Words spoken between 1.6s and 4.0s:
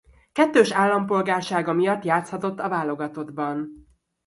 miatt játszhatott a válogatottban.